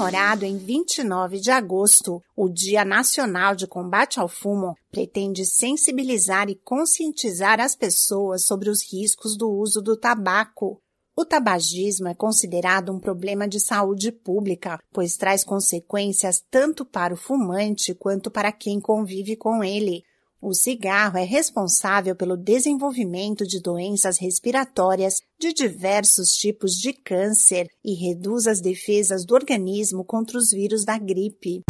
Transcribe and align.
Comemorado 0.00 0.46
em 0.46 0.56
29 0.56 1.38
de 1.38 1.50
agosto, 1.50 2.22
o 2.34 2.48
Dia 2.48 2.86
Nacional 2.86 3.54
de 3.54 3.66
Combate 3.66 4.18
ao 4.18 4.28
Fumo 4.28 4.74
pretende 4.90 5.44
sensibilizar 5.44 6.48
e 6.48 6.54
conscientizar 6.54 7.60
as 7.60 7.74
pessoas 7.74 8.46
sobre 8.46 8.70
os 8.70 8.80
riscos 8.90 9.36
do 9.36 9.50
uso 9.50 9.82
do 9.82 9.98
tabaco. 9.98 10.80
O 11.14 11.22
tabagismo 11.22 12.08
é 12.08 12.14
considerado 12.14 12.90
um 12.90 12.98
problema 12.98 13.46
de 13.46 13.60
saúde 13.60 14.10
pública, 14.10 14.80
pois 14.90 15.18
traz 15.18 15.44
consequências 15.44 16.42
tanto 16.50 16.82
para 16.82 17.12
o 17.12 17.16
fumante 17.18 17.94
quanto 17.94 18.30
para 18.30 18.50
quem 18.50 18.80
convive 18.80 19.36
com 19.36 19.62
ele. 19.62 20.02
O 20.42 20.54
cigarro 20.54 21.18
é 21.18 21.22
responsável 21.22 22.16
pelo 22.16 22.34
desenvolvimento 22.34 23.46
de 23.46 23.60
doenças 23.60 24.18
respiratórias 24.18 25.16
de 25.38 25.52
diversos 25.52 26.30
tipos 26.30 26.72
de 26.72 26.94
câncer 26.94 27.66
e 27.84 27.92
reduz 27.92 28.46
as 28.46 28.58
defesas 28.58 29.26
do 29.26 29.34
organismo 29.34 30.02
contra 30.02 30.38
os 30.38 30.50
vírus 30.50 30.82
da 30.82 30.96
gripe. 30.96 31.60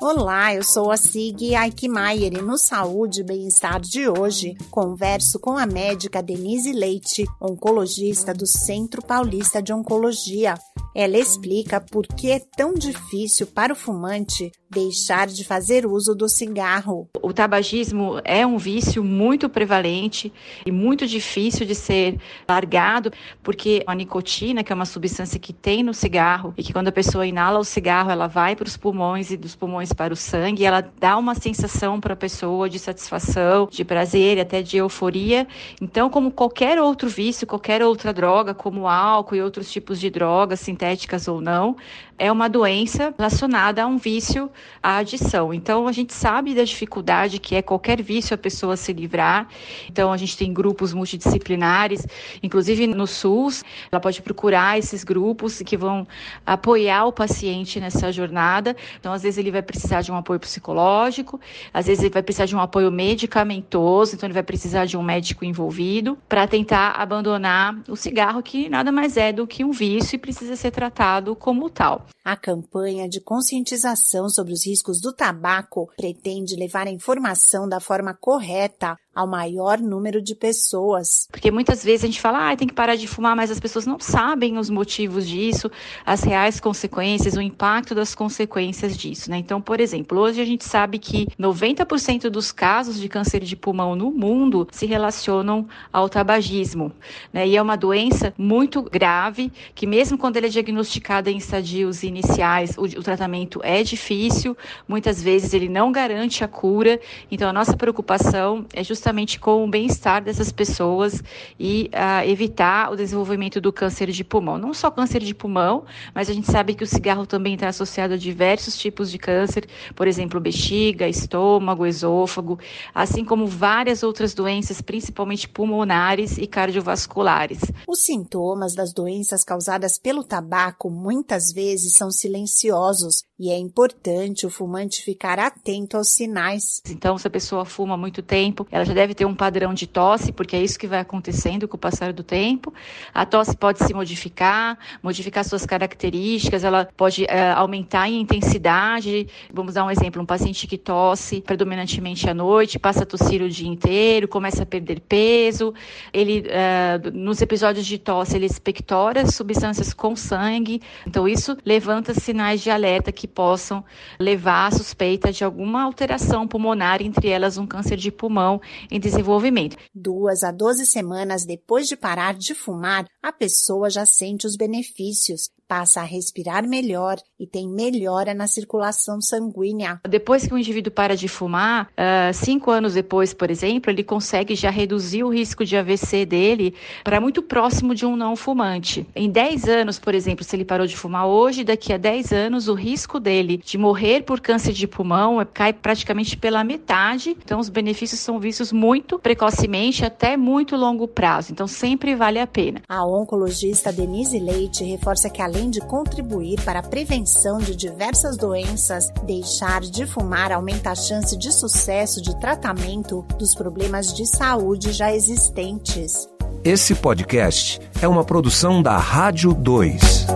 Olá, 0.00 0.54
eu 0.54 0.62
sou 0.62 0.92
a 0.92 0.96
Sig 0.96 1.56
Aikmaier 1.56 2.34
e 2.34 2.40
no 2.40 2.56
Saúde 2.56 3.22
e 3.22 3.24
Bem-Estar 3.24 3.80
de 3.80 4.08
hoje 4.08 4.54
converso 4.70 5.40
com 5.40 5.58
a 5.58 5.66
médica 5.66 6.22
Denise 6.22 6.72
Leite, 6.72 7.24
oncologista 7.42 8.32
do 8.32 8.46
Centro 8.46 9.02
Paulista 9.02 9.60
de 9.60 9.72
Oncologia. 9.72 10.54
Ela 10.94 11.18
explica 11.18 11.80
por 11.80 12.06
que 12.06 12.30
é 12.30 12.38
tão 12.38 12.72
difícil 12.74 13.48
para 13.48 13.72
o 13.72 13.76
fumante 13.76 14.52
deixar 14.70 15.26
de 15.26 15.44
fazer 15.44 15.84
uso 15.84 16.14
do 16.14 16.28
cigarro. 16.28 17.08
O 17.20 17.32
tabagismo 17.32 18.20
é 18.24 18.46
um 18.46 18.56
vício 18.56 19.02
muito 19.02 19.48
prevalente 19.48 20.32
e 20.64 20.70
muito 20.70 21.06
difícil 21.06 21.66
de 21.66 21.74
ser 21.74 22.18
largado, 22.48 23.12
porque 23.42 23.82
a 23.86 23.94
nicotina, 23.94 24.62
que 24.62 24.72
é 24.72 24.74
uma 24.74 24.84
substância 24.84 25.40
que 25.40 25.52
tem 25.52 25.82
no 25.82 25.92
cigarro 25.92 26.54
e 26.56 26.62
que 26.62 26.72
quando 26.72 26.88
a 26.88 26.92
pessoa 26.92 27.26
inala 27.26 27.58
o 27.58 27.64
cigarro, 27.64 28.10
ela 28.10 28.28
vai 28.28 28.54
para 28.54 28.68
os 28.68 28.76
pulmões 28.76 29.32
e 29.32 29.36
dos 29.36 29.56
pulmões 29.56 29.92
para 29.92 30.14
o 30.14 30.16
sangue, 30.16 30.64
ela 30.64 30.88
dá 31.00 31.16
uma 31.16 31.34
sensação 31.34 32.00
para 32.00 32.14
a 32.14 32.16
pessoa 32.16 32.70
de 32.70 32.78
satisfação, 32.78 33.68
de 33.70 33.84
prazer 33.84 34.38
e 34.38 34.40
até 34.40 34.62
de 34.62 34.76
euforia. 34.76 35.48
Então, 35.80 36.08
como 36.08 36.30
qualquer 36.30 36.80
outro 36.80 37.08
vício, 37.08 37.46
qualquer 37.46 37.82
outra 37.82 38.12
droga, 38.12 38.54
como 38.54 38.86
álcool 38.86 39.34
e 39.34 39.42
outros 39.42 39.70
tipos 39.70 39.98
de 39.98 40.10
drogas, 40.10 40.60
sintéticas 40.60 41.26
ou 41.26 41.40
não, 41.40 41.76
é 42.20 42.30
uma 42.30 42.48
doença 42.48 43.14
relacionada 43.16 43.82
a 43.82 43.86
um 43.86 43.96
vício, 43.96 44.50
à 44.82 44.98
adição. 44.98 45.52
Então, 45.52 45.86
a 45.86 45.92
gente 45.92 46.12
sabe 46.12 46.54
da 46.54 46.64
dificuldade 46.64 47.38
que 47.38 47.54
é 47.54 47.62
qualquer 47.62 48.02
vício 48.02 48.34
a 48.34 48.38
pessoa 48.38 48.76
se 48.76 48.92
livrar. 48.92 49.48
Então, 49.88 50.12
a 50.12 50.16
gente 50.16 50.36
tem 50.36 50.52
grupos 50.52 50.92
multidisciplinares, 50.92 52.06
inclusive 52.42 52.86
no 52.86 53.06
SUS, 53.06 53.64
ela 53.90 54.00
pode 54.00 54.22
procurar 54.22 54.78
esses 54.78 55.04
grupos 55.04 55.60
que 55.62 55.76
vão 55.76 56.06
apoiar 56.44 57.06
o 57.06 57.12
paciente 57.12 57.80
nessa 57.80 58.10
jornada. 58.10 58.76
Então, 58.98 59.12
às 59.12 59.22
vezes, 59.22 59.38
ele 59.38 59.50
vai 59.50 59.62
precisar 59.62 60.00
de 60.02 60.10
um 60.10 60.16
apoio 60.16 60.40
psicológico, 60.40 61.40
às 61.72 61.86
vezes, 61.86 62.02
ele 62.02 62.12
vai 62.12 62.22
precisar 62.22 62.46
de 62.46 62.56
um 62.56 62.60
apoio 62.60 62.90
medicamentoso, 62.90 64.14
então, 64.14 64.26
ele 64.26 64.34
vai 64.34 64.42
precisar 64.42 64.84
de 64.84 64.96
um 64.96 65.02
médico 65.02 65.44
envolvido 65.44 66.18
para 66.28 66.46
tentar 66.46 66.92
abandonar 66.92 67.76
o 67.88 67.96
cigarro, 67.96 68.42
que 68.42 68.68
nada 68.68 68.90
mais 68.90 69.16
é 69.16 69.32
do 69.32 69.46
que 69.46 69.64
um 69.64 69.72
vício 69.72 70.16
e 70.16 70.18
precisa 70.18 70.56
ser 70.56 70.70
tratado 70.70 71.34
como 71.36 71.68
tal. 71.68 72.06
A 72.24 72.36
campanha 72.36 73.08
de 73.08 73.20
conscientização 73.20 74.28
sobre 74.28 74.49
os 74.52 74.66
riscos 74.66 75.00
do 75.00 75.12
tabaco 75.12 75.90
pretende 75.96 76.56
levar 76.56 76.86
a 76.86 76.90
informação 76.90 77.68
da 77.68 77.80
forma 77.80 78.14
correta 78.14 78.96
ao 79.14 79.26
maior 79.26 79.78
número 79.78 80.22
de 80.22 80.34
pessoas. 80.34 81.26
Porque 81.30 81.50
muitas 81.50 81.84
vezes 81.84 82.04
a 82.04 82.06
gente 82.06 82.20
fala, 82.20 82.50
ah, 82.50 82.56
tem 82.56 82.68
que 82.68 82.74
parar 82.74 82.94
de 82.94 83.08
fumar, 83.08 83.34
mas 83.34 83.50
as 83.50 83.58
pessoas 83.58 83.84
não 83.84 83.98
sabem 83.98 84.56
os 84.56 84.70
motivos 84.70 85.26
disso, 85.26 85.70
as 86.06 86.22
reais 86.22 86.60
consequências, 86.60 87.36
o 87.36 87.40
impacto 87.40 87.94
das 87.94 88.14
consequências 88.14 88.96
disso, 88.96 89.30
né? 89.30 89.38
Então, 89.38 89.60
por 89.60 89.80
exemplo, 89.80 90.18
hoje 90.18 90.40
a 90.40 90.44
gente 90.44 90.64
sabe 90.64 90.98
que 90.98 91.26
90% 91.38 92.28
dos 92.30 92.52
casos 92.52 93.00
de 93.00 93.08
câncer 93.08 93.40
de 93.40 93.56
pulmão 93.56 93.96
no 93.96 94.12
mundo 94.12 94.68
se 94.70 94.86
relacionam 94.86 95.68
ao 95.92 96.08
tabagismo, 96.08 96.92
né? 97.32 97.46
E 97.48 97.56
é 97.56 97.62
uma 97.62 97.76
doença 97.76 98.32
muito 98.38 98.82
grave, 98.82 99.52
que 99.74 99.86
mesmo 99.86 100.16
quando 100.16 100.36
ele 100.36 100.46
é 100.46 100.50
diagnosticado 100.50 101.28
em 101.28 101.36
estadios 101.36 102.04
iniciais, 102.04 102.76
o, 102.78 102.84
o 102.84 103.02
tratamento 103.02 103.60
é 103.64 103.82
difícil, 103.82 104.56
muitas 104.86 105.20
vezes 105.20 105.52
ele 105.52 105.68
não 105.68 105.90
garante 105.90 106.44
a 106.44 106.48
cura, 106.48 107.00
então 107.30 107.48
a 107.48 107.52
nossa 107.52 107.76
preocupação 107.76 108.64
é 108.72 108.84
justamente 108.84 108.99
justamente 109.00 109.40
com 109.40 109.64
o 109.64 109.70
bem-estar 109.70 110.22
dessas 110.22 110.52
pessoas 110.52 111.22
e 111.58 111.90
uh, 111.94 112.28
evitar 112.28 112.92
o 112.92 112.96
desenvolvimento 112.96 113.58
do 113.58 113.72
câncer 113.72 114.10
de 114.10 114.22
pulmão. 114.22 114.58
Não 114.58 114.74
só 114.74 114.90
câncer 114.90 115.22
de 115.22 115.34
pulmão, 115.34 115.84
mas 116.14 116.28
a 116.28 116.34
gente 116.34 116.50
sabe 116.52 116.74
que 116.74 116.84
o 116.84 116.86
cigarro 116.86 117.24
também 117.26 117.54
está 117.54 117.68
associado 117.68 118.12
a 118.12 118.16
diversos 118.18 118.76
tipos 118.76 119.10
de 119.10 119.18
câncer, 119.18 119.66
por 119.96 120.06
exemplo, 120.06 120.38
bexiga, 120.38 121.08
estômago, 121.08 121.86
esôfago, 121.86 122.58
assim 122.94 123.24
como 123.24 123.46
várias 123.46 124.02
outras 124.02 124.34
doenças, 124.34 124.82
principalmente 124.82 125.48
pulmonares 125.48 126.36
e 126.36 126.46
cardiovasculares. 126.46 127.60
Os 127.88 128.00
sintomas 128.00 128.74
das 128.74 128.92
doenças 128.92 129.42
causadas 129.42 129.98
pelo 129.98 130.22
tabaco 130.22 130.90
muitas 130.90 131.52
vezes 131.54 131.94
são 131.94 132.10
silenciosos 132.10 133.24
e 133.40 133.48
é 133.48 133.56
importante 133.56 134.44
o 134.44 134.50
fumante 134.50 135.02
ficar 135.02 135.38
atento 135.38 135.96
aos 135.96 136.08
sinais. 136.08 136.82
Então, 136.90 137.16
se 137.16 137.26
a 137.26 137.30
pessoa 137.30 137.64
fuma 137.64 137.96
muito 137.96 138.20
tempo, 138.20 138.66
ela 138.70 138.84
já 138.84 138.92
deve 138.92 139.14
ter 139.14 139.24
um 139.24 139.34
padrão 139.34 139.72
de 139.72 139.86
tosse, 139.86 140.30
porque 140.30 140.54
é 140.54 140.62
isso 140.62 140.78
que 140.78 140.86
vai 140.86 141.00
acontecendo 141.00 141.66
com 141.66 141.74
o 141.74 141.80
passar 141.80 142.12
do 142.12 142.22
tempo. 142.22 142.70
A 143.14 143.24
tosse 143.24 143.56
pode 143.56 143.82
se 143.82 143.94
modificar, 143.94 144.78
modificar 145.02 145.42
suas 145.42 145.64
características, 145.64 146.64
ela 146.64 146.86
pode 146.94 147.24
é, 147.24 147.52
aumentar 147.52 148.10
em 148.10 148.20
intensidade. 148.20 149.26
Vamos 149.50 149.72
dar 149.72 149.86
um 149.86 149.90
exemplo: 149.90 150.20
um 150.20 150.26
paciente 150.26 150.66
que 150.66 150.76
tosse 150.76 151.40
predominantemente 151.40 152.28
à 152.28 152.34
noite, 152.34 152.78
passa 152.78 153.04
a 153.04 153.06
tossir 153.06 153.40
o 153.40 153.48
dia 153.48 153.68
inteiro, 153.68 154.28
começa 154.28 154.64
a 154.64 154.66
perder 154.66 155.00
peso. 155.00 155.72
Ele, 156.12 156.44
é, 156.46 157.00
nos 157.10 157.40
episódios 157.40 157.86
de 157.86 157.96
tosse, 157.96 158.36
ele 158.36 158.44
expectora 158.44 159.26
substâncias 159.30 159.94
com 159.94 160.14
sangue. 160.14 160.82
Então, 161.06 161.26
isso 161.26 161.56
levanta 161.64 162.12
sinais 162.12 162.60
de 162.60 162.68
alerta 162.68 163.10
que 163.10 163.29
possam 163.30 163.82
levar 164.18 164.66
à 164.66 164.70
suspeita 164.70 165.32
de 165.32 165.44
alguma 165.44 165.82
alteração 165.82 166.46
pulmonar, 166.46 167.00
entre 167.00 167.28
elas 167.28 167.56
um 167.56 167.66
câncer 167.66 167.96
de 167.96 168.10
pulmão 168.10 168.60
em 168.90 169.00
desenvolvimento. 169.00 169.76
Duas 169.94 170.42
a 170.42 170.52
doze 170.52 170.84
semanas 170.84 171.46
depois 171.46 171.86
de 171.86 171.96
parar 171.96 172.34
de 172.34 172.54
fumar, 172.54 173.06
a 173.22 173.32
pessoa 173.32 173.88
já 173.88 174.04
sente 174.04 174.46
os 174.46 174.56
benefícios 174.56 175.48
passa 175.70 176.00
a 176.00 176.02
respirar 176.02 176.66
melhor 176.66 177.16
e 177.38 177.46
tem 177.46 177.68
melhora 177.68 178.34
na 178.34 178.48
circulação 178.48 179.20
sanguínea. 179.20 180.00
Depois 180.08 180.44
que 180.44 180.52
o 180.52 180.58
indivíduo 180.58 180.90
para 180.90 181.16
de 181.16 181.28
fumar, 181.28 181.84
uh, 181.92 182.34
cinco 182.34 182.72
anos 182.72 182.94
depois, 182.94 183.32
por 183.32 183.52
exemplo, 183.52 183.88
ele 183.88 184.02
consegue 184.02 184.56
já 184.56 184.68
reduzir 184.68 185.22
o 185.22 185.28
risco 185.28 185.64
de 185.64 185.76
AVC 185.76 186.26
dele 186.26 186.74
para 187.04 187.20
muito 187.20 187.40
próximo 187.40 187.94
de 187.94 188.04
um 188.04 188.16
não 188.16 188.34
fumante. 188.34 189.06
Em 189.14 189.30
10 189.30 189.68
anos, 189.68 189.96
por 189.96 190.12
exemplo, 190.12 190.42
se 190.42 190.56
ele 190.56 190.64
parou 190.64 190.88
de 190.88 190.96
fumar 190.96 191.28
hoje, 191.28 191.62
daqui 191.62 191.92
a 191.92 191.96
10 191.96 192.32
anos, 192.32 192.66
o 192.66 192.74
risco 192.74 193.20
dele 193.20 193.58
de 193.58 193.78
morrer 193.78 194.24
por 194.24 194.40
câncer 194.40 194.72
de 194.72 194.88
pulmão 194.88 195.38
cai 195.54 195.72
praticamente 195.72 196.36
pela 196.36 196.64
metade. 196.64 197.36
Então, 197.44 197.60
os 197.60 197.68
benefícios 197.68 198.18
são 198.18 198.40
vistos 198.40 198.72
muito 198.72 199.20
precocemente, 199.20 200.04
até 200.04 200.36
muito 200.36 200.74
longo 200.74 201.06
prazo. 201.06 201.52
Então, 201.52 201.68
sempre 201.68 202.16
vale 202.16 202.40
a 202.40 202.46
pena. 202.46 202.82
A 202.88 203.06
oncologista 203.06 203.92
Denise 203.92 204.40
Leite 204.40 204.82
reforça 204.82 205.30
que 205.30 205.40
além 205.40 205.59
além 205.59 205.59
de 205.68 205.80
contribuir 205.80 206.60
para 206.62 206.78
a 206.78 206.82
prevenção 206.82 207.58
de 207.58 207.74
diversas 207.74 208.36
doenças, 208.36 209.10
deixar 209.24 209.80
de 209.80 210.06
fumar 210.06 210.52
aumenta 210.52 210.90
a 210.90 210.94
chance 210.94 211.36
de 211.36 211.52
sucesso 211.52 212.22
de 212.22 212.38
tratamento 212.38 213.26
dos 213.36 213.54
problemas 213.54 214.14
de 214.14 214.24
saúde 214.24 214.92
já 214.92 215.12
existentes. 215.12 216.28
Esse 216.62 216.94
podcast 216.94 217.80
é 218.00 218.06
uma 218.06 218.22
produção 218.22 218.82
da 218.82 218.96
Rádio 218.96 219.52
2. 219.52 220.26